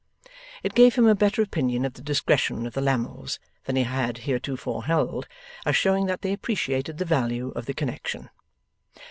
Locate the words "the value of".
6.97-7.67